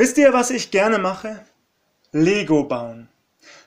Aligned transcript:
Wisst 0.00 0.16
ihr, 0.16 0.32
was 0.32 0.48
ich 0.48 0.70
gerne 0.70 0.96
mache? 0.96 1.44
Lego 2.10 2.64
bauen. 2.64 3.10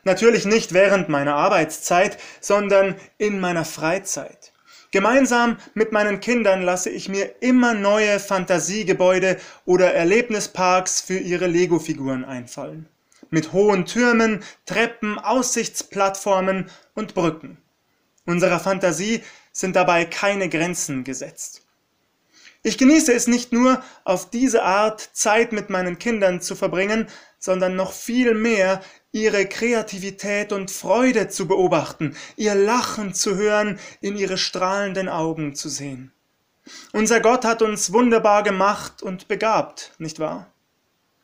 Natürlich 0.03 0.45
nicht 0.45 0.73
während 0.73 1.07
meiner 1.07 1.35
Arbeitszeit, 1.35 2.17
sondern 2.41 2.95
in 3.19 3.39
meiner 3.39 3.65
Freizeit. 3.65 4.51
Gemeinsam 4.89 5.57
mit 5.75 5.91
meinen 5.91 6.21
Kindern 6.21 6.63
lasse 6.63 6.89
ich 6.89 7.07
mir 7.07 7.35
immer 7.43 7.75
neue 7.75 8.19
Fantasiegebäude 8.19 9.37
oder 9.65 9.93
Erlebnisparks 9.93 11.01
für 11.01 11.19
ihre 11.19 11.45
Lego-Figuren 11.45 12.25
einfallen. 12.25 12.89
Mit 13.29 13.53
hohen 13.53 13.85
Türmen, 13.85 14.43
Treppen, 14.65 15.19
Aussichtsplattformen 15.19 16.71
und 16.95 17.13
Brücken. 17.13 17.59
Unserer 18.25 18.59
Fantasie 18.59 19.21
sind 19.51 19.75
dabei 19.75 20.05
keine 20.05 20.49
Grenzen 20.49 21.03
gesetzt. 21.03 21.62
Ich 22.65 22.77
genieße 22.77 23.13
es 23.13 23.27
nicht 23.27 23.51
nur, 23.51 23.83
auf 24.05 24.29
diese 24.29 24.63
Art 24.63 25.01
Zeit 25.11 25.51
mit 25.51 25.69
meinen 25.69 25.99
Kindern 25.99 26.39
zu 26.39 26.55
verbringen, 26.55 27.07
sondern 27.37 27.75
noch 27.75 27.91
viel 27.91 28.33
mehr, 28.33 28.81
ihre 29.11 29.45
Kreativität 29.45 30.53
und 30.53 30.71
Freude 30.71 31.27
zu 31.27 31.45
beobachten, 31.45 32.15
ihr 32.37 32.55
Lachen 32.55 33.13
zu 33.13 33.35
hören, 33.35 33.79
in 33.99 34.17
ihre 34.17 34.37
strahlenden 34.37 35.09
Augen 35.09 35.55
zu 35.55 35.67
sehen. 35.67 36.13
Unser 36.93 37.19
Gott 37.19 37.43
hat 37.43 37.61
uns 37.61 37.91
wunderbar 37.91 38.43
gemacht 38.43 39.03
und 39.03 39.27
begabt, 39.27 39.91
nicht 39.97 40.19
wahr? 40.19 40.47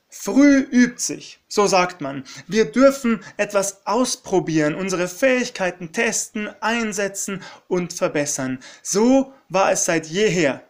Früh 0.10 0.58
übt 0.58 1.00
sich, 1.00 1.40
so 1.48 1.68
sagt 1.68 2.02
man. 2.02 2.26
Wir 2.48 2.66
dürfen 2.66 3.24
etwas 3.38 3.86
ausprobieren, 3.86 4.76
unsere 4.76 5.08
Fähigkeiten 5.08 5.94
testen, 5.94 6.50
einsetzen 6.62 7.44
und 7.68 7.94
verbessern. 7.94 8.60
So 8.82 9.34
war 9.48 9.72
es 9.72 9.86
seit 9.86 10.08
jeher. 10.08 10.64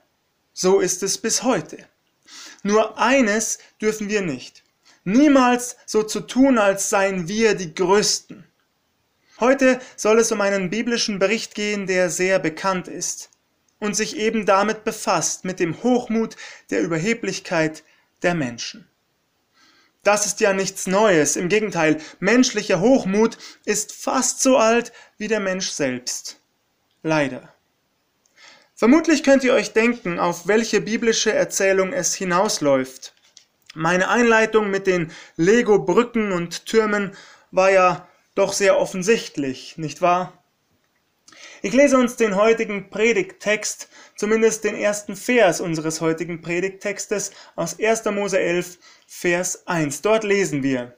So 0.61 0.81
ist 0.81 1.03
es 1.03 1.17
bis 1.17 1.43
heute. 1.43 1.85
Nur 2.63 2.97
eines 2.97 3.59
dürfen 3.81 4.09
wir 4.09 4.19
nicht. 4.19 4.65
Niemals 5.05 5.77
so 5.85 6.03
zu 6.03 6.19
tun, 6.19 6.57
als 6.57 6.89
seien 6.89 7.29
wir 7.29 7.55
die 7.55 7.73
Größten. 7.73 8.43
Heute 9.39 9.79
soll 9.95 10.19
es 10.19 10.33
um 10.33 10.41
einen 10.41 10.69
biblischen 10.69 11.17
Bericht 11.17 11.55
gehen, 11.55 11.87
der 11.87 12.09
sehr 12.09 12.39
bekannt 12.39 12.89
ist 12.89 13.29
und 13.79 13.95
sich 13.95 14.17
eben 14.17 14.45
damit 14.45 14.83
befasst, 14.83 15.45
mit 15.45 15.61
dem 15.61 15.81
Hochmut 15.81 16.35
der 16.71 16.81
Überheblichkeit 16.81 17.85
der 18.21 18.35
Menschen. 18.35 18.85
Das 20.03 20.25
ist 20.25 20.41
ja 20.41 20.51
nichts 20.51 20.87
Neues, 20.87 21.37
im 21.37 21.47
Gegenteil, 21.47 22.01
menschlicher 22.19 22.81
Hochmut 22.81 23.37
ist 23.63 23.93
fast 23.93 24.41
so 24.41 24.57
alt 24.57 24.91
wie 25.17 25.29
der 25.29 25.39
Mensch 25.39 25.69
selbst. 25.69 26.41
Leider. 27.01 27.55
Vermutlich 28.79 29.23
könnt 29.23 29.43
ihr 29.43 29.53
euch 29.53 29.73
denken, 29.73 30.19
auf 30.19 30.47
welche 30.47 30.79
biblische 30.79 31.33
Erzählung 31.33 31.91
es 31.91 32.15
hinausläuft. 32.15 33.13
Meine 33.75 34.07
Einleitung 34.07 34.69
mit 34.69 34.87
den 34.87 35.11
Lego-Brücken 35.35 36.31
und 36.31 36.65
Türmen 36.65 37.11
war 37.51 37.71
ja 37.71 38.07
doch 38.35 38.53
sehr 38.53 38.79
offensichtlich, 38.79 39.77
nicht 39.77 40.01
wahr? 40.01 40.31
Ich 41.61 41.73
lese 41.73 41.97
uns 41.97 42.15
den 42.15 42.37
heutigen 42.37 42.89
Predigttext, 42.89 43.89
zumindest 44.15 44.63
den 44.63 44.75
ersten 44.75 45.17
Vers 45.17 45.59
unseres 45.59 45.99
heutigen 45.99 46.41
Predigttextes 46.41 47.31
aus 47.57 47.77
1. 47.81 48.05
Mose 48.05 48.39
11, 48.39 48.77
Vers 49.05 49.67
1. 49.67 50.03
Dort 50.03 50.23
lesen 50.23 50.63
wir, 50.63 50.97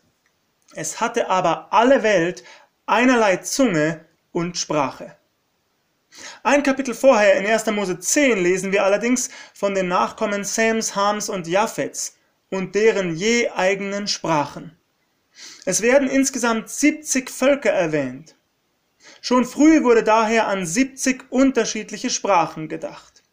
es 0.76 1.02
hatte 1.02 1.32
aber 1.32 1.74
alle 1.74 2.04
Welt 2.04 2.44
einerlei 2.86 3.38
Zunge 3.38 4.06
und 4.32 4.56
Sprache. 4.56 5.16
Ein 6.44 6.64
Kapitel 6.64 6.94
vorher, 6.94 7.36
in 7.36 7.46
1. 7.46 7.68
Mose 7.68 8.00
10, 8.00 8.42
lesen 8.42 8.72
wir 8.72 8.84
allerdings 8.84 9.30
von 9.54 9.74
den 9.76 9.88
Nachkommen 9.88 10.44
Sams, 10.44 10.96
Hams 10.96 11.30
und 11.30 11.48
Japhets 11.48 12.18
und 12.50 12.76
deren 12.76 13.16
je 13.16 13.50
eigenen 13.50 14.08
Sprachen. 14.08 14.78
Es 15.66 15.82
werden 15.82 16.10
insgesamt 16.10 16.70
70 16.70 17.30
Völker 17.30 17.72
erwähnt. 17.72 18.36
Schon 19.22 19.46
früh 19.46 19.84
wurde 19.84 20.04
daher 20.04 20.48
an 20.48 20.66
70 20.66 21.32
unterschiedliche 21.32 22.10
Sprachen 22.10 22.68
gedacht. 22.68 23.24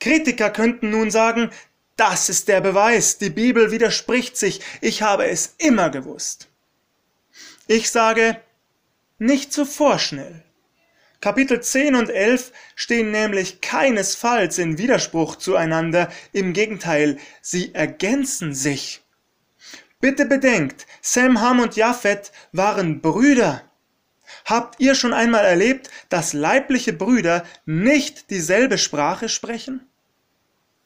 Kritiker 0.00 0.50
könnten 0.50 0.90
nun 0.90 1.10
sagen, 1.10 1.50
das 1.96 2.28
ist 2.28 2.48
der 2.48 2.60
Beweis, 2.60 3.18
die 3.18 3.30
Bibel 3.30 3.70
widerspricht 3.70 4.36
sich, 4.36 4.60
ich 4.80 5.02
habe 5.02 5.26
es 5.26 5.54
immer 5.58 5.90
gewusst. 5.90 6.48
Ich 7.66 7.90
sage, 7.90 8.40
nicht 9.18 9.52
zu 9.52 9.64
vorschnell. 9.64 10.42
Kapitel 11.24 11.62
10 11.62 11.94
und 11.94 12.10
11 12.10 12.52
stehen 12.74 13.10
nämlich 13.10 13.62
keinesfalls 13.62 14.58
in 14.58 14.76
Widerspruch 14.76 15.36
zueinander, 15.36 16.12
im 16.34 16.52
Gegenteil, 16.52 17.16
sie 17.40 17.74
ergänzen 17.74 18.52
sich. 18.52 19.00
Bitte 20.02 20.26
bedenkt, 20.26 20.86
Sam, 21.00 21.40
Ham 21.40 21.60
und 21.60 21.76
Japhet 21.76 22.30
waren 22.52 23.00
Brüder. 23.00 23.62
Habt 24.44 24.78
ihr 24.80 24.94
schon 24.94 25.14
einmal 25.14 25.46
erlebt, 25.46 25.88
dass 26.10 26.34
leibliche 26.34 26.92
Brüder 26.92 27.46
nicht 27.64 28.28
dieselbe 28.28 28.76
Sprache 28.76 29.30
sprechen? 29.30 29.88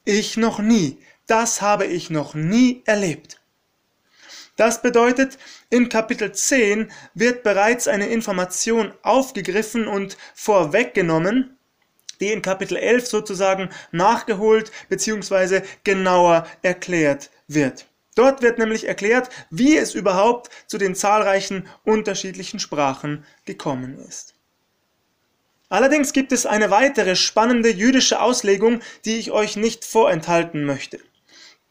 Ich 0.04 0.36
noch 0.36 0.60
nie. 0.60 1.00
Das 1.26 1.62
habe 1.62 1.86
ich 1.86 2.10
noch 2.10 2.34
nie 2.34 2.84
erlebt. 2.86 3.37
Das 4.58 4.82
bedeutet, 4.82 5.38
in 5.70 5.88
Kapitel 5.88 6.32
10 6.32 6.90
wird 7.14 7.44
bereits 7.44 7.86
eine 7.86 8.08
Information 8.08 8.92
aufgegriffen 9.02 9.86
und 9.86 10.16
vorweggenommen, 10.34 11.56
die 12.18 12.32
in 12.32 12.42
Kapitel 12.42 12.76
11 12.76 13.06
sozusagen 13.06 13.70
nachgeholt 13.92 14.72
bzw. 14.88 15.62
genauer 15.84 16.44
erklärt 16.62 17.30
wird. 17.46 17.86
Dort 18.16 18.42
wird 18.42 18.58
nämlich 18.58 18.88
erklärt, 18.88 19.30
wie 19.48 19.76
es 19.76 19.94
überhaupt 19.94 20.50
zu 20.66 20.76
den 20.76 20.96
zahlreichen 20.96 21.68
unterschiedlichen 21.84 22.58
Sprachen 22.58 23.24
gekommen 23.44 23.96
ist. 24.08 24.34
Allerdings 25.68 26.12
gibt 26.12 26.32
es 26.32 26.46
eine 26.46 26.72
weitere 26.72 27.14
spannende 27.14 27.70
jüdische 27.70 28.20
Auslegung, 28.20 28.80
die 29.04 29.18
ich 29.18 29.30
euch 29.30 29.54
nicht 29.54 29.84
vorenthalten 29.84 30.64
möchte. 30.64 30.98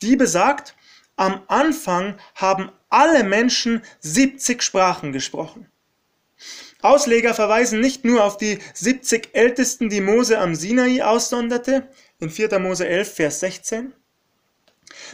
Die 0.01 0.15
besagt, 0.15 0.73
am 1.19 1.41
Anfang 1.47 2.15
haben 2.35 2.71
alle 2.89 3.23
Menschen 3.23 3.81
70 3.99 4.61
Sprachen 4.61 5.11
gesprochen. 5.11 5.67
Ausleger 6.81 7.33
verweisen 7.33 7.81
nicht 7.81 8.05
nur 8.05 8.23
auf 8.23 8.37
die 8.37 8.59
70 8.73 9.29
Ältesten, 9.33 9.89
die 9.89 10.01
Mose 10.01 10.37
am 10.37 10.55
Sinai 10.55 11.03
aussonderte, 11.03 11.87
in 12.19 12.29
4. 12.29 12.59
Mose 12.59 12.87
11, 12.87 13.13
Vers 13.15 13.39
16. 13.39 13.93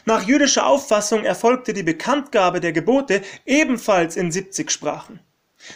Nach 0.06 0.28
jüdischer 0.28 0.66
Auffassung 0.66 1.24
erfolgte 1.24 1.74
die 1.74 1.84
Bekanntgabe 1.84 2.60
der 2.60 2.74
Gebote 2.74 3.22
ebenfalls 3.46 4.18
in 4.18 4.32
70 4.32 4.70
Sprachen. 4.70 5.20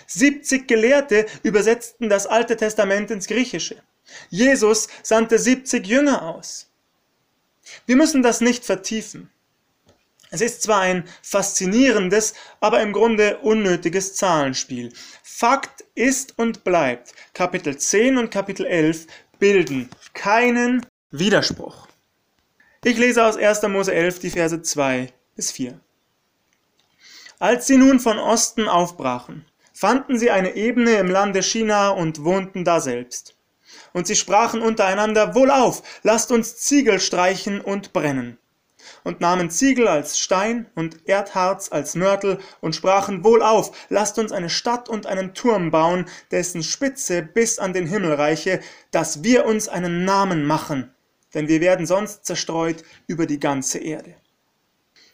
70 0.07 0.67
Gelehrte 0.67 1.25
übersetzten 1.43 2.09
das 2.09 2.27
Alte 2.27 2.57
Testament 2.57 3.09
ins 3.09 3.27
Griechische. 3.27 3.81
Jesus 4.29 4.87
sandte 5.03 5.39
70 5.39 5.85
Jünger 5.87 6.23
aus. 6.23 6.69
Wir 7.85 7.95
müssen 7.95 8.23
das 8.23 8.41
nicht 8.41 8.65
vertiefen. 8.65 9.29
Es 10.29 10.41
ist 10.41 10.61
zwar 10.61 10.81
ein 10.81 11.05
faszinierendes, 11.21 12.33
aber 12.59 12.81
im 12.81 12.91
Grunde 12.91 13.37
unnötiges 13.37 14.15
Zahlenspiel. 14.15 14.91
Fakt 15.23 15.85
ist 15.95 16.37
und 16.37 16.63
bleibt, 16.63 17.13
Kapitel 17.33 17.77
10 17.77 18.17
und 18.17 18.29
Kapitel 18.29 18.65
11 18.65 19.07
bilden 19.39 19.89
keinen 20.13 20.85
Widerspruch. 21.11 21.87
Ich 22.83 22.97
lese 22.97 23.25
aus 23.25 23.37
1. 23.37 23.63
Mose 23.63 23.93
11 23.93 24.19
die 24.19 24.29
Verse 24.31 24.61
2 24.61 25.13
bis 25.35 25.51
4. 25.51 25.79
Als 27.39 27.67
sie 27.67 27.77
nun 27.77 27.99
von 27.99 28.17
Osten 28.17 28.67
aufbrachen, 28.67 29.45
fanden 29.73 30.19
sie 30.19 30.31
eine 30.31 30.55
Ebene 30.55 30.95
im 30.95 31.09
Lande 31.09 31.41
China 31.41 31.89
und 31.89 32.23
wohnten 32.23 32.65
daselbst. 32.65 33.35
Und 33.93 34.07
sie 34.07 34.15
sprachen 34.15 34.61
untereinander, 34.61 35.35
Wohlauf, 35.35 35.83
lasst 36.03 36.31
uns 36.31 36.57
Ziegel 36.57 36.99
streichen 36.99 37.61
und 37.61 37.93
brennen 37.93 38.39
und 39.07 39.21
nahmen 39.21 39.49
Ziegel 39.49 39.87
als 39.87 40.19
Stein 40.19 40.65
und 40.75 41.07
Erdharz 41.07 41.71
als 41.71 41.95
Mörtel 41.95 42.39
und 42.59 42.75
sprachen 42.75 43.23
wohlauf, 43.23 43.71
lasst 43.87 44.19
uns 44.19 44.33
eine 44.33 44.49
Stadt 44.49 44.89
und 44.89 45.05
einen 45.05 45.33
Turm 45.33 45.71
bauen, 45.71 46.07
dessen 46.29 46.61
Spitze 46.61 47.21
bis 47.21 47.57
an 47.57 47.71
den 47.71 47.87
Himmel 47.87 48.15
reiche, 48.15 48.59
dass 48.91 49.23
wir 49.23 49.45
uns 49.45 49.69
einen 49.69 50.03
Namen 50.03 50.43
machen, 50.45 50.91
denn 51.33 51.47
wir 51.47 51.61
werden 51.61 51.85
sonst 51.85 52.25
zerstreut 52.25 52.83
über 53.07 53.25
die 53.25 53.39
ganze 53.39 53.77
Erde. 53.79 54.13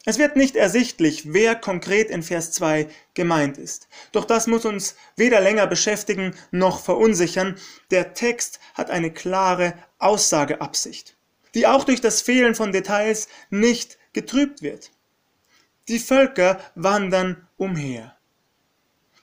Es 0.04 0.18
wird 0.18 0.34
nicht 0.34 0.56
ersichtlich, 0.56 1.32
wer 1.32 1.54
konkret 1.54 2.10
in 2.10 2.24
Vers 2.24 2.50
2 2.50 2.88
gemeint 3.14 3.58
ist. 3.58 3.86
Doch 4.10 4.24
das 4.24 4.48
muss 4.48 4.64
uns 4.64 4.96
weder 5.16 5.40
länger 5.40 5.68
beschäftigen 5.68 6.34
noch 6.50 6.82
verunsichern. 6.82 7.54
Der 7.92 8.12
Text 8.12 8.58
hat 8.74 8.90
eine 8.90 9.12
klare 9.12 9.74
Aussageabsicht 10.00 11.14
die 11.54 11.66
auch 11.66 11.84
durch 11.84 12.00
das 12.00 12.20
Fehlen 12.20 12.54
von 12.54 12.72
Details 12.72 13.28
nicht 13.50 13.98
getrübt 14.12 14.62
wird. 14.62 14.90
Die 15.88 15.98
Völker 15.98 16.60
wandern 16.74 17.46
umher. 17.56 18.16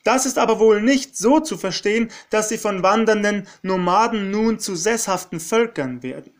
Das 0.04 0.26
ist 0.26 0.38
aber 0.38 0.60
wohl 0.60 0.82
nicht 0.82 1.16
so 1.16 1.40
zu 1.40 1.58
verstehen, 1.58 2.12
dass 2.30 2.50
sie 2.50 2.58
von 2.58 2.82
wandernden 2.82 3.48
Nomaden 3.62 4.32
nun 4.32 4.60
zu 4.60 4.76
sesshaften 4.76 5.40
Völkern 5.40 6.02
werden. 6.02 6.34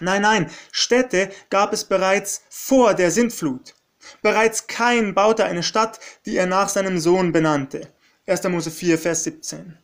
Nein, 0.00 0.22
nein, 0.22 0.50
Städte 0.72 1.30
gab 1.50 1.72
es 1.72 1.84
bereits 1.84 2.42
vor 2.50 2.94
der 2.94 3.10
Sintflut. 3.10 3.74
Bereits 4.22 4.66
Kain 4.66 5.14
baute 5.14 5.44
eine 5.44 5.62
Stadt, 5.62 6.00
die 6.26 6.36
er 6.36 6.46
nach 6.46 6.68
seinem 6.68 6.98
Sohn 6.98 7.32
benannte. 7.32 7.88
1. 8.26 8.44
Mose 8.44 8.70
4, 8.70 8.98
Vers 8.98 9.24
17. 9.24 9.78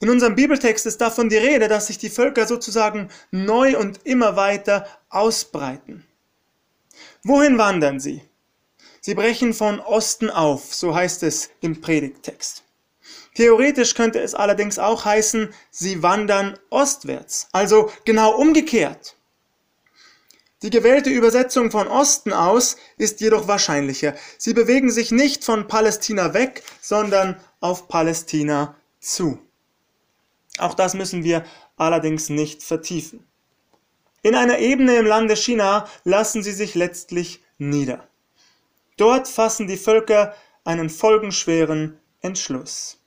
In 0.00 0.10
unserem 0.10 0.36
Bibeltext 0.36 0.86
ist 0.86 1.00
davon 1.00 1.28
die 1.28 1.36
Rede, 1.36 1.66
dass 1.66 1.88
sich 1.88 1.98
die 1.98 2.10
Völker 2.10 2.46
sozusagen 2.46 3.10
neu 3.32 3.76
und 3.76 4.00
immer 4.04 4.36
weiter 4.36 4.86
ausbreiten. 5.08 6.06
Wohin 7.24 7.58
wandern 7.58 7.98
sie? 7.98 8.22
Sie 9.00 9.14
brechen 9.14 9.54
von 9.54 9.80
Osten 9.80 10.30
auf, 10.30 10.74
so 10.74 10.94
heißt 10.94 11.22
es 11.24 11.50
im 11.60 11.80
Predigttext. 11.80 12.62
Theoretisch 13.34 13.94
könnte 13.94 14.20
es 14.20 14.34
allerdings 14.34 14.78
auch 14.78 15.04
heißen, 15.04 15.52
sie 15.70 16.02
wandern 16.02 16.58
ostwärts, 16.70 17.48
also 17.52 17.90
genau 18.04 18.36
umgekehrt. 18.36 19.16
Die 20.62 20.70
gewählte 20.70 21.10
Übersetzung 21.10 21.70
von 21.70 21.86
Osten 21.86 22.32
aus 22.32 22.76
ist 22.96 23.20
jedoch 23.20 23.46
wahrscheinlicher. 23.46 24.14
Sie 24.38 24.54
bewegen 24.54 24.90
sich 24.90 25.12
nicht 25.12 25.44
von 25.44 25.68
Palästina 25.68 26.34
weg, 26.34 26.64
sondern 26.80 27.40
auf 27.60 27.86
Palästina 27.86 28.76
zu. 28.98 29.38
Auch 30.58 30.74
das 30.74 30.94
müssen 30.94 31.24
wir 31.24 31.44
allerdings 31.76 32.28
nicht 32.28 32.62
vertiefen. 32.62 33.24
In 34.22 34.34
einer 34.34 34.58
Ebene 34.58 34.96
im 34.96 35.06
Lande 35.06 35.36
China 35.36 35.88
lassen 36.04 36.42
sie 36.42 36.52
sich 36.52 36.74
letztlich 36.74 37.42
nieder. 37.58 38.08
Dort 38.96 39.28
fassen 39.28 39.68
die 39.68 39.76
Völker 39.76 40.34
einen 40.64 40.90
folgenschweren 40.90 41.98
Entschluss. 42.20 43.00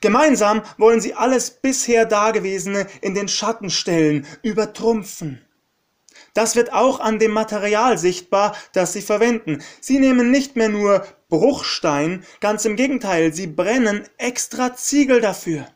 Gemeinsam 0.00 0.62
wollen 0.78 1.00
sie 1.00 1.14
alles 1.14 1.50
bisher 1.50 2.06
Dagewesene 2.06 2.86
in 3.00 3.14
den 3.14 3.28
Schatten 3.28 3.70
stellen, 3.70 4.26
übertrumpfen. 4.42 5.42
Das 6.34 6.54
wird 6.54 6.72
auch 6.72 7.00
an 7.00 7.18
dem 7.18 7.30
Material 7.30 7.98
sichtbar, 7.98 8.54
das 8.72 8.92
sie 8.92 9.02
verwenden. 9.02 9.62
Sie 9.80 9.98
nehmen 9.98 10.30
nicht 10.30 10.56
mehr 10.56 10.68
nur 10.68 11.06
Bruchstein, 11.28 12.24
ganz 12.40 12.64
im 12.64 12.76
Gegenteil, 12.76 13.32
sie 13.32 13.46
brennen 13.46 14.06
extra 14.18 14.74
Ziegel 14.74 15.20
dafür. 15.20 15.66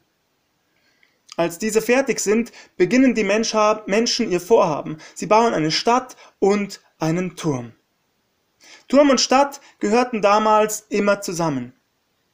Als 1.41 1.57
diese 1.57 1.81
fertig 1.81 2.21
sind, 2.21 2.53
beginnen 2.77 3.15
die 3.15 3.25
Menschen 3.25 4.31
ihr 4.31 4.43
Vorhaben. 4.43 4.99
Sie 5.15 5.25
bauen 5.25 5.55
eine 5.55 5.71
Stadt 5.71 6.15
und 6.39 6.83
einen 6.99 7.35
Turm. 7.35 7.73
Turm 8.89 9.09
und 9.09 9.23
Stadt 9.23 9.63
gehörten 9.79 10.21
damals 10.21 10.85
immer 10.91 11.23
zusammen. 11.23 11.73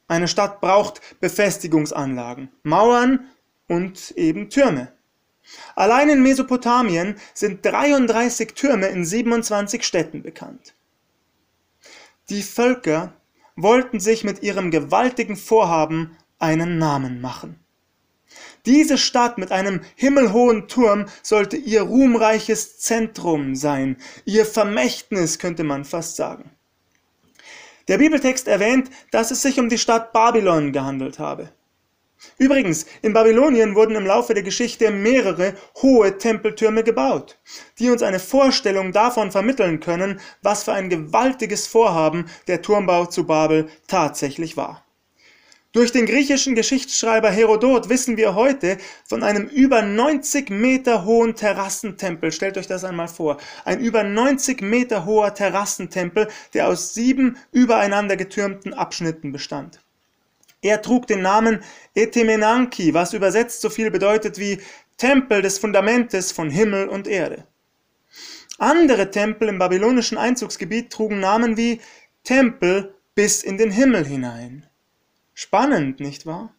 Eine 0.09 0.27
Stadt 0.27 0.59
braucht 0.59 0.99
Befestigungsanlagen, 1.21 2.49
Mauern 2.63 3.29
und 3.69 4.11
eben 4.17 4.49
Türme. 4.49 4.91
Allein 5.77 6.09
in 6.09 6.21
Mesopotamien 6.21 7.15
sind 7.33 7.65
33 7.65 8.55
Türme 8.55 8.87
in 8.87 9.05
27 9.05 9.85
Städten 9.85 10.21
bekannt. 10.21 10.73
Die 12.29 12.43
Völker 12.43 13.13
wollten 13.55 14.01
sich 14.01 14.25
mit 14.25 14.43
ihrem 14.43 14.69
gewaltigen 14.69 15.37
Vorhaben 15.37 16.17
einen 16.39 16.77
Namen 16.77 17.21
machen. 17.21 17.63
Diese 18.67 18.97
Stadt 18.97 19.37
mit 19.37 19.53
einem 19.53 19.79
himmelhohen 19.95 20.67
Turm 20.67 21.05
sollte 21.23 21.55
ihr 21.55 21.83
ruhmreiches 21.83 22.77
Zentrum 22.77 23.55
sein, 23.55 23.95
ihr 24.25 24.45
Vermächtnis 24.45 25.39
könnte 25.39 25.63
man 25.63 25.85
fast 25.85 26.17
sagen. 26.17 26.51
Der 27.87 27.97
Bibeltext 27.97 28.45
erwähnt, 28.49 28.89
dass 29.09 29.31
es 29.31 29.41
sich 29.41 29.57
um 29.57 29.69
die 29.69 29.77
Stadt 29.77 30.11
Babylon 30.11 30.73
gehandelt 30.73 31.17
habe. 31.17 31.49
Übrigens, 32.37 32.85
in 33.01 33.13
Babylonien 33.13 33.73
wurden 33.73 33.95
im 33.95 34.05
Laufe 34.05 34.33
der 34.33 34.43
Geschichte 34.43 34.91
mehrere 34.91 35.53
hohe 35.81 36.17
Tempeltürme 36.17 36.83
gebaut, 36.83 37.39
die 37.79 37.89
uns 37.89 38.03
eine 38.03 38.19
Vorstellung 38.19 38.91
davon 38.91 39.31
vermitteln 39.31 39.79
können, 39.79 40.19
was 40.41 40.63
für 40.63 40.73
ein 40.73 40.89
gewaltiges 40.89 41.67
Vorhaben 41.67 42.25
der 42.47 42.61
Turmbau 42.61 43.05
zu 43.05 43.25
Babel 43.25 43.69
tatsächlich 43.87 44.57
war. 44.57 44.86
Durch 45.77 45.91
den 45.91 46.07
griechischen 46.07 46.55
Geschichtsschreiber 46.55 47.29
Herodot 47.29 47.87
wissen 47.87 48.17
wir 48.17 48.33
heute 48.33 48.79
von 49.07 49.21
einem 49.21 49.45
über 49.45 49.83
90 49.83 50.49
Meter 50.49 51.05
hohen 51.05 51.35
Terrassentempel. 51.35 52.31
Stellt 52.31 52.57
euch 52.57 52.65
das 52.65 52.83
einmal 52.83 53.07
vor. 53.07 53.37
Ein 53.63 53.79
über 53.79 54.01
90 54.01 54.63
Meter 54.63 55.05
hoher 55.05 55.35
Terrassentempel, 55.35 56.29
der 56.55 56.67
aus 56.67 56.95
sieben 56.95 57.37
übereinander 57.51 58.17
getürmten 58.17 58.73
Abschnitten 58.73 59.31
bestand. 59.31 59.79
Er 60.63 60.81
trug 60.81 61.05
den 61.05 61.21
Namen 61.21 61.59
Etemenanki, 61.93 62.95
was 62.95 63.13
übersetzt 63.13 63.61
so 63.61 63.69
viel 63.69 63.91
bedeutet 63.91 64.39
wie 64.39 64.59
Tempel 64.97 65.43
des 65.43 65.59
Fundamentes 65.59 66.31
von 66.31 66.49
Himmel 66.49 66.87
und 66.87 67.07
Erde. 67.07 67.45
Andere 68.57 69.11
Tempel 69.11 69.47
im 69.47 69.59
babylonischen 69.59 70.17
Einzugsgebiet 70.17 70.89
trugen 70.89 71.19
Namen 71.19 71.55
wie 71.55 71.81
Tempel 72.23 72.95
bis 73.13 73.43
in 73.43 73.59
den 73.59 73.69
Himmel 73.69 74.07
hinein. 74.07 74.67
Spannend, 75.39 75.99
nicht 75.99 76.25
wahr? 76.25 76.51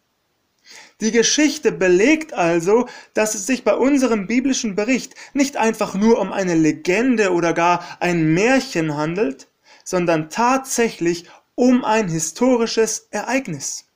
Die 1.00 1.10
Geschichte 1.10 1.72
belegt 1.72 2.32
also, 2.32 2.88
dass 3.12 3.34
es 3.34 3.44
sich 3.44 3.64
bei 3.64 3.74
unserem 3.74 4.28
biblischen 4.28 4.76
Bericht 4.76 5.16
nicht 5.32 5.56
einfach 5.56 5.96
nur 5.96 6.20
um 6.20 6.32
eine 6.32 6.54
Legende 6.54 7.32
oder 7.32 7.54
gar 7.54 7.84
ein 7.98 8.34
Märchen 8.34 8.96
handelt, 8.96 9.48
sondern 9.82 10.30
tatsächlich 10.30 11.24
um 11.56 11.84
ein 11.84 12.06
historisches 12.06 13.08
Ereignis. 13.10 13.88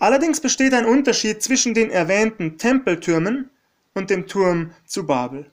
Allerdings 0.00 0.40
besteht 0.40 0.74
ein 0.74 0.84
Unterschied 0.84 1.40
zwischen 1.40 1.74
den 1.74 1.92
erwähnten 1.92 2.58
Tempeltürmen 2.58 3.50
und 3.94 4.10
dem 4.10 4.26
Turm 4.26 4.72
zu 4.84 5.06
Babel. 5.06 5.48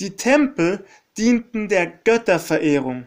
Die 0.00 0.16
Tempel 0.16 0.84
dienten 1.16 1.68
der 1.68 1.86
Götterverehrung 1.86 3.06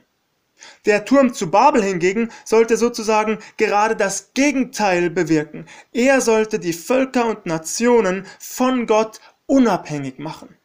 der 0.85 1.05
Turm 1.05 1.33
zu 1.33 1.49
Babel 1.51 1.83
hingegen 1.83 2.29
sollte 2.45 2.77
sozusagen 2.77 3.39
gerade 3.57 3.95
das 3.95 4.31
Gegenteil 4.33 5.09
bewirken. 5.09 5.65
Er 5.93 6.21
sollte 6.21 6.59
die 6.59 6.73
Völker 6.73 7.25
und 7.25 7.45
Nationen 7.45 8.25
von 8.39 8.87
Gott 8.87 9.19
unabhängig 9.45 10.19
machen. 10.19 10.57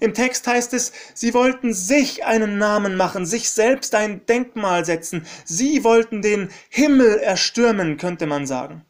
Im 0.00 0.12
Text 0.12 0.46
heißt 0.46 0.74
es, 0.74 0.92
sie 1.14 1.34
wollten 1.34 1.72
sich 1.72 2.24
einen 2.24 2.58
Namen 2.58 2.96
machen, 2.96 3.26
sich 3.26 3.50
selbst 3.50 3.94
ein 3.94 4.26
Denkmal 4.26 4.84
setzen. 4.84 5.24
Sie 5.44 5.84
wollten 5.84 6.20
den 6.20 6.50
Himmel 6.68 7.18
erstürmen, 7.18 7.96
könnte 7.96 8.26
man 8.26 8.46
sagen. 8.46 8.84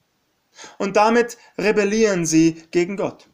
Und 0.79 0.97
damit 0.97 1.37
rebellieren 1.59 2.25
sie 2.27 2.63
gegen 2.71 2.97
Gott. 2.97 3.29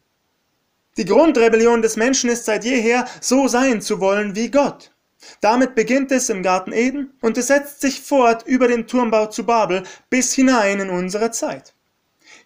Die 0.96 1.04
Grundrebellion 1.04 1.82
des 1.82 1.96
Menschen 1.96 2.30
ist 2.30 2.44
seit 2.44 2.64
jeher, 2.64 3.06
so 3.20 3.48
sein 3.48 3.80
zu 3.80 4.00
wollen 4.00 4.36
wie 4.36 4.50
Gott. 4.50 4.93
Damit 5.40 5.74
beginnt 5.74 6.12
es 6.12 6.28
im 6.28 6.42
Garten 6.42 6.72
Eden 6.72 7.12
und 7.20 7.38
es 7.38 7.48
setzt 7.48 7.80
sich 7.80 8.00
fort 8.00 8.46
über 8.46 8.68
den 8.68 8.86
Turmbau 8.86 9.26
zu 9.26 9.44
Babel 9.44 9.82
bis 10.10 10.34
hinein 10.34 10.80
in 10.80 10.90
unsere 10.90 11.30
Zeit, 11.30 11.74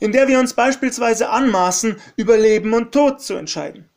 in 0.00 0.12
der 0.12 0.28
wir 0.28 0.38
uns 0.38 0.54
beispielsweise 0.54 1.30
anmaßen, 1.30 1.96
über 2.16 2.36
Leben 2.36 2.72
und 2.74 2.92
Tod 2.92 3.20
zu 3.20 3.34
entscheiden 3.34 3.88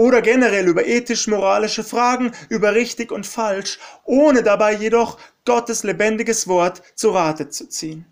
oder 0.00 0.22
generell 0.22 0.66
über 0.66 0.86
ethisch-moralische 0.86 1.84
Fragen, 1.84 2.32
über 2.48 2.74
richtig 2.74 3.12
und 3.12 3.26
falsch, 3.26 3.78
ohne 4.04 4.42
dabei 4.42 4.72
jedoch 4.72 5.18
Gottes 5.44 5.82
lebendiges 5.82 6.48
Wort 6.48 6.82
zu 6.94 7.10
Rate 7.10 7.50
zu 7.50 7.68
ziehen. 7.68 8.06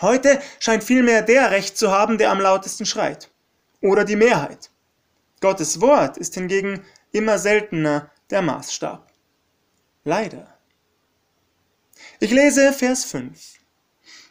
Heute 0.00 0.40
scheint 0.60 0.82
vielmehr 0.82 1.22
der 1.22 1.50
Recht 1.50 1.76
zu 1.76 1.92
haben, 1.92 2.18
der 2.18 2.30
am 2.30 2.40
lautesten 2.40 2.86
schreit, 2.86 3.30
oder 3.80 4.04
die 4.04 4.16
Mehrheit. 4.16 4.70
Gottes 5.40 5.80
Wort 5.80 6.16
ist 6.16 6.34
hingegen 6.34 6.82
immer 7.12 7.38
seltener 7.38 8.10
der 8.30 8.42
Maßstab. 8.42 9.06
Leider. 10.04 10.46
Ich 12.20 12.30
lese 12.30 12.72
Vers 12.72 13.04
5. 13.06 13.54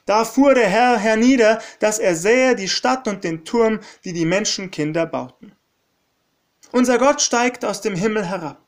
Da 0.05 0.23
fuhr 0.23 0.53
der 0.53 0.67
Herr 0.67 0.97
hernieder, 0.99 1.61
dass 1.79 1.97
er 1.97 2.15
sähe 2.15 2.55
die 2.55 2.69
Stadt 2.69 3.07
und 3.07 3.23
den 3.23 3.43
Turm, 3.43 3.79
die 4.03 4.13
die 4.13 4.25
Menschenkinder 4.25 5.05
bauten. 5.05 5.53
Unser 6.71 6.97
Gott 6.97 7.21
steigt 7.21 7.65
aus 7.65 7.81
dem 7.81 7.95
Himmel 7.95 8.25
herab. 8.25 8.61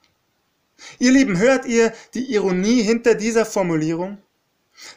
Ihr 1.00 1.12
Lieben, 1.12 1.38
hört 1.38 1.66
ihr 1.66 1.94
die 2.14 2.34
Ironie 2.34 2.82
hinter 2.82 3.16
dieser 3.16 3.46
Formulierung? 3.46 4.18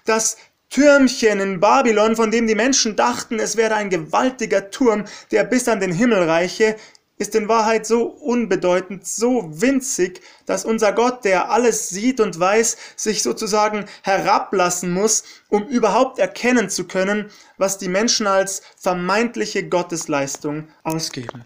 Das 0.04 0.36
Türmchen 0.70 1.40
in 1.40 1.60
Babylon, 1.60 2.16
von 2.16 2.30
dem 2.30 2.46
die 2.46 2.54
Menschen 2.54 2.96
dachten, 2.96 3.38
es 3.38 3.56
wäre 3.56 3.74
ein 3.74 3.90
gewaltiger 3.90 4.70
Turm, 4.70 5.04
der 5.30 5.44
bis 5.44 5.68
an 5.68 5.80
den 5.80 5.92
Himmel 5.92 6.24
reiche, 6.24 6.76
ist 7.18 7.34
in 7.34 7.48
Wahrheit 7.48 7.86
so 7.86 8.04
unbedeutend, 8.04 9.06
so 9.06 9.48
winzig, 9.60 10.22
dass 10.46 10.64
unser 10.64 10.92
Gott, 10.92 11.24
der 11.24 11.50
alles 11.50 11.88
sieht 11.88 12.20
und 12.20 12.38
weiß, 12.38 12.76
sich 12.96 13.22
sozusagen 13.22 13.84
herablassen 14.02 14.92
muss, 14.92 15.24
um 15.48 15.66
überhaupt 15.66 16.18
erkennen 16.18 16.70
zu 16.70 16.86
können, 16.86 17.30
was 17.56 17.78
die 17.78 17.88
Menschen 17.88 18.26
als 18.26 18.62
vermeintliche 18.76 19.68
Gottesleistung 19.68 20.68
ausgeben. 20.84 21.44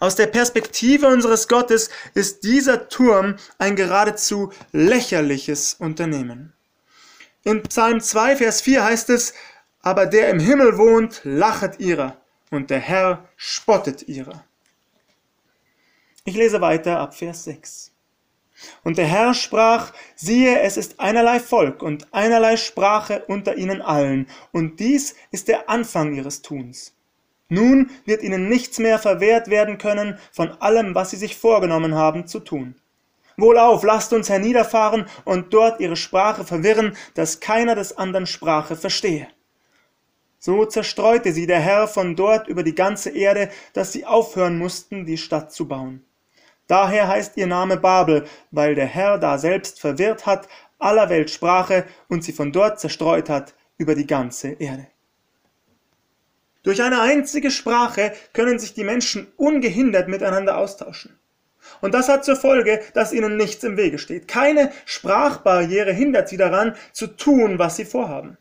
Aus 0.00 0.16
der 0.16 0.26
Perspektive 0.26 1.06
unseres 1.06 1.48
Gottes 1.48 1.88
ist 2.14 2.42
dieser 2.44 2.88
Turm 2.88 3.36
ein 3.58 3.76
geradezu 3.76 4.52
lächerliches 4.72 5.74
Unternehmen. 5.78 6.52
In 7.44 7.62
Psalm 7.62 8.00
2, 8.00 8.36
Vers 8.36 8.60
4 8.62 8.84
heißt 8.84 9.10
es, 9.10 9.34
aber 9.80 10.06
der 10.06 10.28
im 10.30 10.38
Himmel 10.38 10.78
wohnt, 10.78 11.20
lachet 11.24 11.80
ihrer, 11.80 12.16
und 12.50 12.70
der 12.70 12.78
Herr 12.78 13.28
spottet 13.36 14.08
ihrer. 14.08 14.44
Ich 16.24 16.36
lese 16.36 16.60
weiter 16.60 17.00
ab 17.00 17.16
Vers 17.16 17.42
6. 17.44 17.90
Und 18.84 18.96
der 18.96 19.06
Herr 19.06 19.34
sprach, 19.34 19.92
siehe, 20.14 20.60
es 20.60 20.76
ist 20.76 21.00
einerlei 21.00 21.40
Volk 21.40 21.82
und 21.82 22.06
einerlei 22.12 22.56
Sprache 22.56 23.24
unter 23.26 23.56
ihnen 23.56 23.82
allen, 23.82 24.28
und 24.52 24.78
dies 24.78 25.16
ist 25.32 25.48
der 25.48 25.68
Anfang 25.68 26.14
ihres 26.14 26.40
Tuns. 26.40 26.94
Nun 27.48 27.90
wird 28.04 28.22
ihnen 28.22 28.48
nichts 28.48 28.78
mehr 28.78 29.00
verwehrt 29.00 29.48
werden 29.48 29.78
können 29.78 30.16
von 30.30 30.52
allem, 30.62 30.94
was 30.94 31.10
sie 31.10 31.16
sich 31.16 31.36
vorgenommen 31.36 31.96
haben 31.96 32.28
zu 32.28 32.38
tun. 32.38 32.76
Wohlauf, 33.36 33.82
lasst 33.82 34.12
uns 34.12 34.28
herniederfahren 34.28 35.06
und 35.24 35.52
dort 35.52 35.80
ihre 35.80 35.96
Sprache 35.96 36.44
verwirren, 36.44 36.96
dass 37.14 37.40
keiner 37.40 37.74
des 37.74 37.98
anderen 37.98 38.26
Sprache 38.26 38.76
verstehe. 38.76 39.26
So 40.38 40.66
zerstreute 40.66 41.32
sie 41.32 41.48
der 41.48 41.60
Herr 41.60 41.88
von 41.88 42.14
dort 42.14 42.46
über 42.46 42.62
die 42.62 42.76
ganze 42.76 43.10
Erde, 43.10 43.50
dass 43.72 43.90
sie 43.90 44.06
aufhören 44.06 44.56
mussten, 44.56 45.04
die 45.04 45.18
Stadt 45.18 45.52
zu 45.52 45.66
bauen. 45.66 46.04
Daher 46.72 47.06
heißt 47.06 47.36
ihr 47.36 47.46
Name 47.46 47.76
Babel, 47.76 48.24
weil 48.50 48.74
der 48.74 48.86
Herr 48.86 49.18
da 49.18 49.36
selbst 49.36 49.78
verwirrt 49.78 50.24
hat 50.24 50.48
aller 50.78 51.10
Welt 51.10 51.28
Sprache 51.28 51.84
und 52.08 52.24
sie 52.24 52.32
von 52.32 52.50
dort 52.50 52.80
zerstreut 52.80 53.28
hat 53.28 53.52
über 53.76 53.94
die 53.94 54.06
ganze 54.06 54.52
Erde. 54.52 54.86
Durch 56.62 56.82
eine 56.82 57.02
einzige 57.02 57.50
Sprache 57.50 58.14
können 58.32 58.58
sich 58.58 58.72
die 58.72 58.84
Menschen 58.84 59.30
ungehindert 59.36 60.08
miteinander 60.08 60.56
austauschen. 60.56 61.18
Und 61.82 61.92
das 61.92 62.08
hat 62.08 62.24
zur 62.24 62.36
Folge, 62.36 62.80
dass 62.94 63.12
ihnen 63.12 63.36
nichts 63.36 63.62
im 63.64 63.76
Wege 63.76 63.98
steht. 63.98 64.26
Keine 64.26 64.72
Sprachbarriere 64.86 65.92
hindert 65.92 66.30
sie 66.30 66.38
daran, 66.38 66.74
zu 66.92 67.06
tun, 67.06 67.58
was 67.58 67.76
sie 67.76 67.84
vorhaben. 67.84 68.38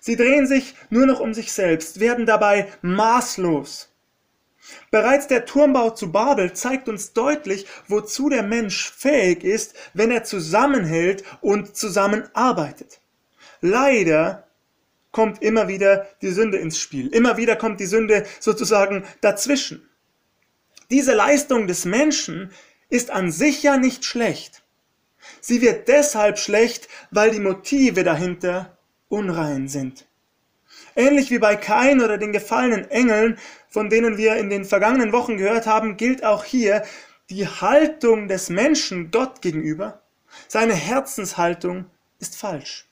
Sie 0.00 0.16
drehen 0.16 0.46
sich 0.46 0.74
nur 0.90 1.06
noch 1.06 1.20
um 1.20 1.32
sich 1.32 1.50
selbst, 1.54 1.98
werden 1.98 2.26
dabei 2.26 2.68
maßlos. 2.82 3.91
Bereits 4.90 5.26
der 5.26 5.44
Turmbau 5.44 5.90
zu 5.90 6.12
Babel 6.12 6.52
zeigt 6.52 6.88
uns 6.88 7.12
deutlich, 7.12 7.66
wozu 7.88 8.28
der 8.28 8.42
Mensch 8.42 8.90
fähig 8.90 9.44
ist, 9.44 9.74
wenn 9.94 10.10
er 10.10 10.24
zusammenhält 10.24 11.24
und 11.40 11.76
zusammenarbeitet. 11.76 13.00
Leider 13.60 14.46
kommt 15.12 15.42
immer 15.42 15.68
wieder 15.68 16.08
die 16.22 16.30
Sünde 16.30 16.58
ins 16.58 16.78
Spiel. 16.78 17.08
Immer 17.08 17.36
wieder 17.36 17.56
kommt 17.56 17.80
die 17.80 17.86
Sünde 17.86 18.26
sozusagen 18.40 19.04
dazwischen. 19.20 19.88
Diese 20.90 21.14
Leistung 21.14 21.66
des 21.66 21.84
Menschen 21.84 22.50
ist 22.88 23.10
an 23.10 23.30
sich 23.30 23.62
ja 23.62 23.76
nicht 23.76 24.04
schlecht. 24.04 24.62
Sie 25.40 25.60
wird 25.62 25.88
deshalb 25.88 26.38
schlecht, 26.38 26.88
weil 27.10 27.30
die 27.30 27.40
Motive 27.40 28.04
dahinter 28.04 28.76
unrein 29.08 29.68
sind. 29.68 30.06
Ähnlich 30.94 31.30
wie 31.30 31.38
bei 31.38 31.56
Kain 31.56 32.00
oder 32.00 32.18
den 32.18 32.32
gefallenen 32.32 32.90
Engeln, 32.90 33.38
von 33.68 33.88
denen 33.88 34.16
wir 34.16 34.36
in 34.36 34.50
den 34.50 34.64
vergangenen 34.64 35.12
Wochen 35.12 35.36
gehört 35.36 35.66
haben, 35.66 35.96
gilt 35.96 36.24
auch 36.24 36.44
hier 36.44 36.84
die 37.30 37.46
Haltung 37.46 38.28
des 38.28 38.50
Menschen 38.50 39.10
Gott 39.10 39.40
gegenüber. 39.40 40.02
Seine 40.48 40.74
Herzenshaltung 40.74 41.86
ist 42.18 42.36
falsch. 42.36 42.88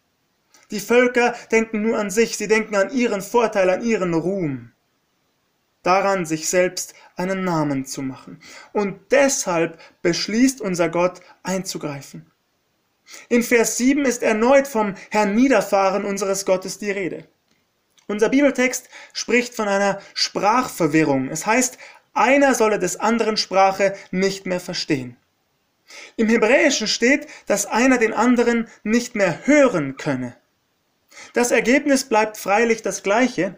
Die 0.71 0.81
Völker 0.81 1.35
denken 1.51 1.83
nur 1.83 1.99
an 1.99 2.11
sich, 2.11 2.37
sie 2.37 2.49
denken 2.49 2.77
an 2.77 2.91
ihren 2.91 3.23
Vorteil, 3.23 3.69
an 3.71 3.83
ihren 3.83 4.15
Ruhm. 4.15 4.73
Daran, 5.83 6.27
sich 6.27 6.49
selbst 6.49 6.95
einen 7.17 7.45
Namen 7.45 7.87
zu 7.87 8.03
machen. 8.03 8.41
Und 8.73 8.99
deshalb 9.11 9.79
beschließt 10.03 10.61
unser 10.61 10.89
Gott 10.89 11.21
einzugreifen. 11.43 12.31
In 13.29 13.43
Vers 13.43 13.77
7 13.79 14.05
ist 14.05 14.23
erneut 14.23 14.69
vom 14.69 14.95
Herniederfahren 15.11 16.05
unseres 16.05 16.45
Gottes 16.45 16.79
die 16.79 16.91
Rede. 16.91 17.27
Unser 18.11 18.29
Bibeltext 18.29 18.89
spricht 19.13 19.55
von 19.55 19.69
einer 19.69 20.01
Sprachverwirrung. 20.15 21.29
Es 21.29 21.47
heißt, 21.47 21.79
einer 22.13 22.57
solle 22.57 22.81
des 22.81 22.99
anderen 22.99 23.37
Sprache 23.37 23.95
nicht 24.11 24.47
mehr 24.47 24.59
verstehen. 24.59 25.17
Im 26.17 26.29
Hebräischen 26.29 26.89
steht, 26.89 27.29
dass 27.47 27.67
einer 27.67 27.99
den 27.99 28.13
anderen 28.13 28.67
nicht 28.83 29.15
mehr 29.15 29.47
hören 29.47 29.97
könne. 29.97 30.37
Das 31.35 31.53
Ergebnis 31.53 32.03
bleibt 32.03 32.37
freilich 32.37 32.83
das 32.83 33.05
gleiche. 33.05 33.55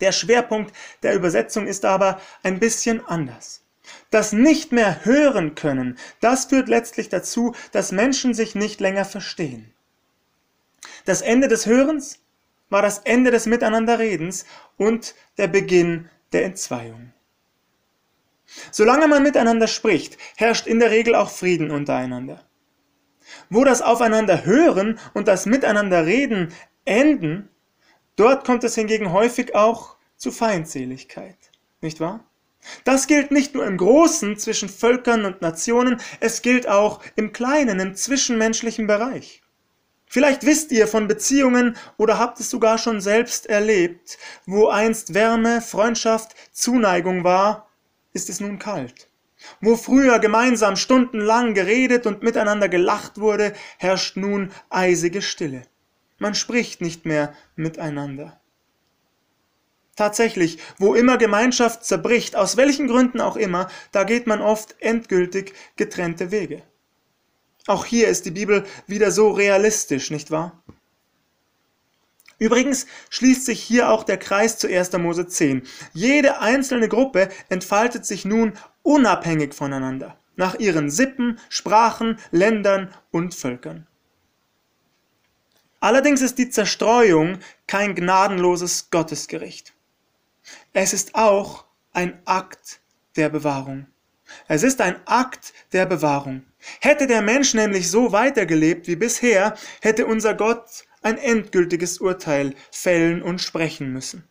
Der 0.00 0.12
Schwerpunkt 0.12 0.72
der 1.02 1.16
Übersetzung 1.16 1.66
ist 1.66 1.84
aber 1.84 2.20
ein 2.44 2.60
bisschen 2.60 3.04
anders. 3.04 3.62
Das 4.10 4.32
nicht 4.32 4.70
mehr 4.70 5.04
hören 5.04 5.56
können, 5.56 5.98
das 6.20 6.44
führt 6.44 6.68
letztlich 6.68 7.08
dazu, 7.08 7.56
dass 7.72 7.90
Menschen 7.90 8.34
sich 8.34 8.54
nicht 8.54 8.80
länger 8.80 9.04
verstehen. 9.04 9.72
Das 11.06 11.22
Ende 11.22 11.48
des 11.48 11.66
Hörens 11.66 12.20
war 12.70 12.82
das 12.82 12.98
Ende 12.98 13.30
des 13.30 13.46
Miteinanderredens 13.46 14.46
und 14.76 15.14
der 15.38 15.48
Beginn 15.48 16.08
der 16.32 16.44
Entzweiung. 16.44 17.12
Solange 18.70 19.08
man 19.08 19.22
miteinander 19.22 19.66
spricht, 19.66 20.18
herrscht 20.36 20.66
in 20.66 20.78
der 20.78 20.90
Regel 20.90 21.14
auch 21.14 21.30
Frieden 21.30 21.70
untereinander. 21.70 22.44
Wo 23.50 23.64
das 23.64 23.82
Aufeinander 23.82 24.44
hören 24.44 24.98
und 25.12 25.28
das 25.28 25.46
Miteinander 25.46 26.06
reden 26.06 26.52
enden, 26.84 27.48
dort 28.16 28.44
kommt 28.44 28.64
es 28.64 28.74
hingegen 28.74 29.12
häufig 29.12 29.54
auch 29.54 29.96
zu 30.16 30.30
Feindseligkeit, 30.30 31.38
nicht 31.80 32.00
wahr? 32.00 32.24
Das 32.84 33.06
gilt 33.06 33.30
nicht 33.30 33.54
nur 33.54 33.66
im 33.66 33.76
Großen 33.76 34.38
zwischen 34.38 34.68
Völkern 34.68 35.24
und 35.24 35.42
Nationen, 35.42 36.00
es 36.20 36.40
gilt 36.40 36.66
auch 36.68 37.02
im 37.14 37.32
Kleinen, 37.32 37.78
im 37.78 37.94
zwischenmenschlichen 37.94 38.86
Bereich. 38.86 39.43
Vielleicht 40.14 40.46
wisst 40.46 40.70
ihr 40.70 40.86
von 40.86 41.08
Beziehungen 41.08 41.76
oder 41.96 42.20
habt 42.20 42.38
es 42.38 42.48
sogar 42.48 42.78
schon 42.78 43.00
selbst 43.00 43.46
erlebt, 43.46 44.16
wo 44.46 44.68
einst 44.68 45.12
Wärme, 45.12 45.60
Freundschaft, 45.60 46.36
Zuneigung 46.52 47.24
war, 47.24 47.68
ist 48.12 48.30
es 48.30 48.38
nun 48.38 48.60
kalt. 48.60 49.08
Wo 49.60 49.74
früher 49.74 50.20
gemeinsam 50.20 50.76
stundenlang 50.76 51.52
geredet 51.52 52.06
und 52.06 52.22
miteinander 52.22 52.68
gelacht 52.68 53.18
wurde, 53.18 53.54
herrscht 53.76 54.16
nun 54.16 54.52
eisige 54.70 55.20
Stille. 55.20 55.62
Man 56.18 56.36
spricht 56.36 56.80
nicht 56.80 57.06
mehr 57.06 57.34
miteinander. 57.56 58.40
Tatsächlich, 59.96 60.58
wo 60.78 60.94
immer 60.94 61.18
Gemeinschaft 61.18 61.84
zerbricht, 61.84 62.36
aus 62.36 62.56
welchen 62.56 62.86
Gründen 62.86 63.20
auch 63.20 63.34
immer, 63.34 63.68
da 63.90 64.04
geht 64.04 64.28
man 64.28 64.40
oft 64.40 64.76
endgültig 64.78 65.54
getrennte 65.74 66.30
Wege. 66.30 66.62
Auch 67.66 67.84
hier 67.86 68.08
ist 68.08 68.26
die 68.26 68.30
Bibel 68.30 68.64
wieder 68.86 69.10
so 69.10 69.30
realistisch, 69.30 70.10
nicht 70.10 70.30
wahr? 70.30 70.62
Übrigens 72.38 72.86
schließt 73.10 73.46
sich 73.46 73.62
hier 73.62 73.88
auch 73.88 74.04
der 74.04 74.18
Kreis 74.18 74.58
zu 74.58 74.68
1. 74.68 74.92
Mose 74.98 75.26
10. 75.26 75.62
Jede 75.92 76.40
einzelne 76.40 76.88
Gruppe 76.88 77.30
entfaltet 77.48 78.04
sich 78.04 78.24
nun 78.24 78.52
unabhängig 78.82 79.54
voneinander, 79.54 80.18
nach 80.36 80.56
ihren 80.56 80.90
Sippen, 80.90 81.38
Sprachen, 81.48 82.18
Ländern 82.32 82.92
und 83.10 83.34
Völkern. 83.34 83.86
Allerdings 85.80 86.22
ist 86.22 86.38
die 86.38 86.50
Zerstreuung 86.50 87.38
kein 87.66 87.94
gnadenloses 87.94 88.90
Gottesgericht. 88.90 89.74
Es 90.72 90.92
ist 90.92 91.14
auch 91.14 91.64
ein 91.92 92.20
Akt 92.24 92.80
der 93.16 93.28
Bewahrung. 93.28 93.86
Es 94.48 94.62
ist 94.62 94.80
ein 94.80 94.96
Akt 95.06 95.52
der 95.72 95.86
Bewahrung. 95.86 96.42
Hätte 96.80 97.06
der 97.06 97.22
Mensch 97.22 97.54
nämlich 97.54 97.90
so 97.90 98.12
weitergelebt 98.12 98.86
wie 98.86 98.96
bisher, 98.96 99.56
hätte 99.80 100.06
unser 100.06 100.34
Gott 100.34 100.84
ein 101.02 101.18
endgültiges 101.18 101.98
Urteil 101.98 102.54
fällen 102.70 103.22
und 103.22 103.40
sprechen 103.40 103.92
müssen. 103.92 104.26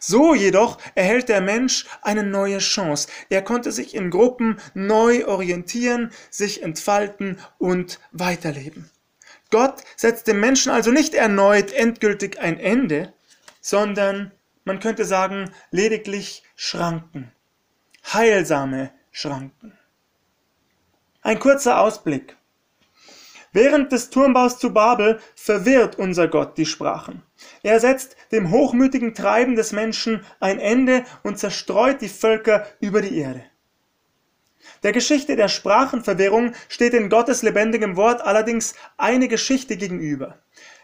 So 0.00 0.34
jedoch 0.34 0.78
erhält 0.94 1.28
der 1.28 1.40
Mensch 1.40 1.86
eine 2.02 2.22
neue 2.22 2.58
Chance. 2.58 3.08
Er 3.28 3.42
konnte 3.42 3.70
sich 3.72 3.94
in 3.94 4.10
Gruppen 4.10 4.58
neu 4.74 5.26
orientieren, 5.26 6.10
sich 6.30 6.62
entfalten 6.62 7.38
und 7.58 8.00
weiterleben. 8.12 8.90
Gott 9.50 9.82
setzt 9.96 10.26
dem 10.26 10.40
Menschen 10.40 10.72
also 10.72 10.90
nicht 10.90 11.14
erneut 11.14 11.72
endgültig 11.72 12.40
ein 12.40 12.58
Ende, 12.58 13.12
sondern 13.60 14.32
man 14.64 14.80
könnte 14.80 15.04
sagen 15.04 15.50
lediglich 15.70 16.42
Schranken, 16.56 17.30
heilsame 18.12 18.90
Schranken. 19.16 19.78
Ein 21.22 21.38
kurzer 21.38 21.78
Ausblick. 21.78 22.36
Während 23.52 23.92
des 23.92 24.10
Turmbaus 24.10 24.58
zu 24.58 24.72
Babel 24.72 25.20
verwirrt 25.36 25.96
unser 25.96 26.26
Gott 26.26 26.58
die 26.58 26.66
Sprachen. 26.66 27.22
Er 27.62 27.78
setzt 27.78 28.16
dem 28.32 28.50
hochmütigen 28.50 29.14
Treiben 29.14 29.54
des 29.54 29.70
Menschen 29.70 30.26
ein 30.40 30.58
Ende 30.58 31.04
und 31.22 31.38
zerstreut 31.38 32.00
die 32.00 32.08
Völker 32.08 32.66
über 32.80 33.02
die 33.02 33.16
Erde. 33.16 33.44
Der 34.82 34.90
Geschichte 34.90 35.36
der 35.36 35.46
Sprachenverwirrung 35.46 36.52
steht 36.68 36.92
in 36.92 37.08
Gottes 37.08 37.44
lebendigem 37.44 37.94
Wort 37.94 38.20
allerdings 38.20 38.74
eine 38.96 39.28
Geschichte 39.28 39.76
gegenüber. 39.76 40.40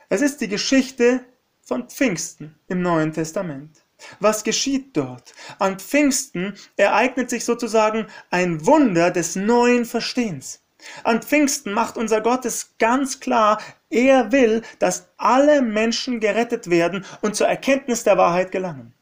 Es 0.08 0.20
ist 0.20 0.40
die 0.40 0.48
Geschichte 0.48 1.24
von 1.62 1.88
Pfingsten 1.88 2.54
im 2.68 2.80
Neuen 2.80 3.12
Testament. 3.12 3.82
Was 4.18 4.44
geschieht 4.44 4.96
dort? 4.96 5.34
An 5.58 5.78
Pfingsten 5.78 6.54
ereignet 6.76 7.30
sich 7.30 7.44
sozusagen 7.44 8.06
ein 8.30 8.66
Wunder 8.66 9.10
des 9.10 9.36
neuen 9.36 9.84
Verstehens. 9.84 10.60
An 11.04 11.22
Pfingsten 11.22 11.72
macht 11.72 11.96
unser 11.96 12.20
Gott 12.20 12.44
es 12.44 12.74
ganz 12.78 13.20
klar, 13.20 13.60
er 13.90 14.32
will, 14.32 14.62
dass 14.78 15.08
alle 15.16 15.62
Menschen 15.62 16.20
gerettet 16.20 16.70
werden 16.70 17.04
und 17.20 17.36
zur 17.36 17.48
Erkenntnis 17.48 18.04
der 18.04 18.16
Wahrheit 18.16 18.52
gelangen. 18.52 18.94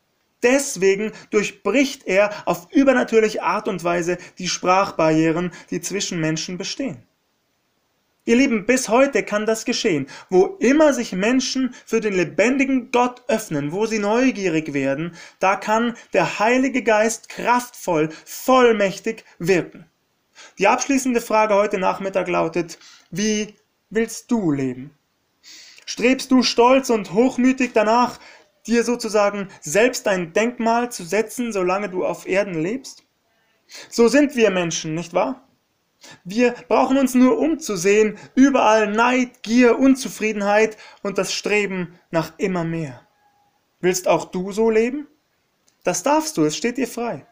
Deswegen 0.42 1.12
durchbricht 1.30 2.06
er 2.06 2.30
auf 2.46 2.68
übernatürliche 2.70 3.42
Art 3.42 3.68
und 3.68 3.82
Weise 3.82 4.18
die 4.38 4.48
Sprachbarrieren, 4.48 5.52
die 5.70 5.80
zwischen 5.80 6.20
Menschen 6.20 6.58
bestehen. 6.58 7.02
Ihr 8.28 8.36
Lieben, 8.36 8.66
bis 8.66 8.90
heute 8.90 9.22
kann 9.22 9.46
das 9.46 9.64
geschehen. 9.64 10.06
Wo 10.28 10.58
immer 10.60 10.92
sich 10.92 11.12
Menschen 11.12 11.74
für 11.86 12.00
den 12.00 12.12
lebendigen 12.12 12.90
Gott 12.90 13.22
öffnen, 13.26 13.72
wo 13.72 13.86
sie 13.86 13.98
neugierig 13.98 14.74
werden, 14.74 15.16
da 15.40 15.56
kann 15.56 15.96
der 16.12 16.38
Heilige 16.38 16.82
Geist 16.82 17.30
kraftvoll, 17.30 18.10
vollmächtig 18.26 19.24
wirken. 19.38 19.86
Die 20.58 20.68
abschließende 20.68 21.22
Frage 21.22 21.54
heute 21.54 21.78
Nachmittag 21.78 22.28
lautet, 22.28 22.78
wie 23.10 23.54
willst 23.88 24.30
du 24.30 24.52
leben? 24.52 24.90
Strebst 25.86 26.30
du 26.30 26.42
stolz 26.42 26.90
und 26.90 27.14
hochmütig 27.14 27.70
danach, 27.72 28.20
dir 28.66 28.84
sozusagen 28.84 29.48
selbst 29.62 30.06
ein 30.06 30.34
Denkmal 30.34 30.92
zu 30.92 31.02
setzen, 31.02 31.50
solange 31.50 31.88
du 31.88 32.04
auf 32.04 32.28
Erden 32.28 32.60
lebst? 32.60 33.04
So 33.88 34.08
sind 34.08 34.36
wir 34.36 34.50
Menschen, 34.50 34.94
nicht 34.94 35.14
wahr? 35.14 35.47
Wir 36.24 36.52
brauchen 36.68 36.96
uns 36.96 37.14
nur 37.14 37.38
umzusehen, 37.38 38.18
überall 38.34 38.90
Neid, 38.90 39.42
Gier, 39.42 39.78
Unzufriedenheit 39.78 40.76
und 41.02 41.18
das 41.18 41.32
Streben 41.32 41.98
nach 42.10 42.32
immer 42.38 42.64
mehr. 42.64 43.06
Willst 43.80 44.08
auch 44.08 44.26
du 44.26 44.52
so 44.52 44.70
leben? 44.70 45.06
Das 45.84 46.02
darfst 46.02 46.36
du, 46.36 46.44
es 46.44 46.56
steht 46.56 46.78
dir 46.78 46.88
frei. 46.88 47.26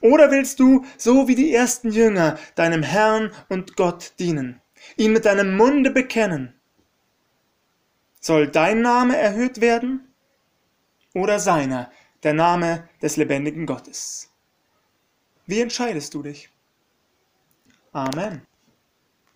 Oder 0.00 0.30
willst 0.30 0.58
du, 0.60 0.84
so 0.96 1.28
wie 1.28 1.34
die 1.34 1.54
ersten 1.54 1.90
Jünger, 1.90 2.38
deinem 2.54 2.82
Herrn 2.82 3.32
und 3.48 3.76
Gott 3.76 4.14
dienen, 4.18 4.60
ihn 4.96 5.12
mit 5.12 5.24
deinem 5.24 5.56
Munde 5.56 5.90
bekennen? 5.90 6.54
Soll 8.20 8.48
dein 8.48 8.82
Name 8.82 9.16
erhöht 9.16 9.60
werden 9.60 10.12
oder 11.14 11.38
seiner, 11.38 11.90
der 12.22 12.34
Name 12.34 12.88
des 13.00 13.16
lebendigen 13.16 13.66
Gottes? 13.66 14.30
Wie 15.46 15.60
entscheidest 15.60 16.14
du 16.14 16.22
dich? 16.22 16.50
Amen. 17.94 18.49